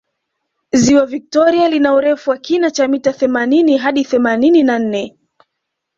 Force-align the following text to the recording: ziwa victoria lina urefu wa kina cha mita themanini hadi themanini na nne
ziwa 0.71 1.05
victoria 1.05 1.69
lina 1.69 1.93
urefu 1.93 2.29
wa 2.29 2.37
kina 2.37 2.71
cha 2.71 2.87
mita 2.87 3.13
themanini 3.13 3.77
hadi 3.77 4.03
themanini 4.05 4.63
na 4.63 4.79
nne 4.79 5.17